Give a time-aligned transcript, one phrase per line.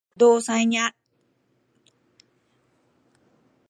[0.15, 0.95] 不動産屋